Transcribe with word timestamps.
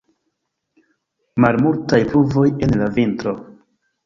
Malmultaj 1.45 2.01
pluvoj 2.15 2.47
en 2.69 2.75
la 2.83 2.89
vintro. 2.97 3.37